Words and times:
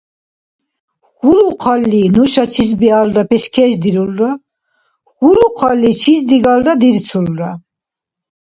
Хьулухъалли, 1.15 2.03
нуша 2.15 2.45
чис-биалра 2.53 3.23
пешкешдирулра, 3.29 4.31
хьулухъалли, 5.11 5.91
чис-дигара 6.01 6.73
дирцулра. 6.81 7.51